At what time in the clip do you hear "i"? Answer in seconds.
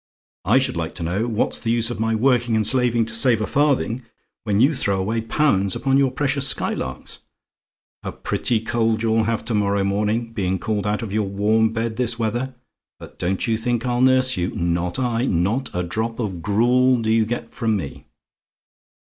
0.45-0.57, 14.97-15.25